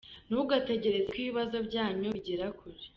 Ntugategereza 0.27 1.07
ko 1.13 1.17
ibibazo 1.23 1.57
byanyu 1.67 2.05
bigera 2.15 2.45
kure. 2.57 2.79